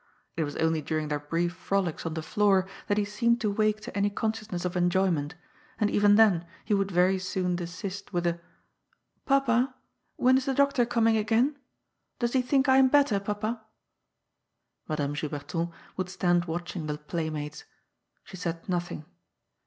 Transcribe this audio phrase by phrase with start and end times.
[0.35, 3.81] It was only during their brief frolics on the floor that he seemed to wake
[3.81, 5.35] to any consciousness of enjoyment,
[5.79, 8.39] and even then he would very soon desist with a"
[9.27, 9.75] Papa,
[10.15, 11.55] when is the doctor coming again?
[12.17, 13.63] Does he think I am better, papa?"
[14.89, 17.65] Madame Juberton would stand watching the playmates.
[18.23, 19.05] She said nothing.